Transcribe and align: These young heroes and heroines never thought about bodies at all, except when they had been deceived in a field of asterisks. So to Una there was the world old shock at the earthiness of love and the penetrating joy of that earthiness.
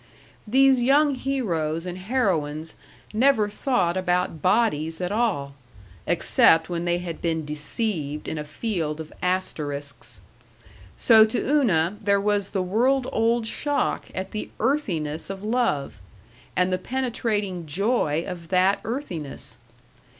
These 0.47 0.81
young 0.81 1.13
heroes 1.13 1.85
and 1.85 1.95
heroines 1.95 2.73
never 3.13 3.47
thought 3.47 3.95
about 3.95 4.41
bodies 4.41 4.99
at 4.99 5.11
all, 5.11 5.53
except 6.07 6.69
when 6.69 6.85
they 6.85 6.97
had 6.97 7.21
been 7.21 7.45
deceived 7.45 8.27
in 8.27 8.39
a 8.39 8.43
field 8.43 8.99
of 8.99 9.13
asterisks. 9.21 10.19
So 10.97 11.23
to 11.27 11.37
Una 11.47 11.97
there 12.01 12.19
was 12.19 12.49
the 12.49 12.63
world 12.63 13.05
old 13.11 13.45
shock 13.45 14.05
at 14.15 14.31
the 14.31 14.49
earthiness 14.59 15.29
of 15.29 15.43
love 15.43 15.99
and 16.55 16.73
the 16.73 16.79
penetrating 16.79 17.67
joy 17.67 18.23
of 18.25 18.47
that 18.47 18.79
earthiness. 18.83 19.59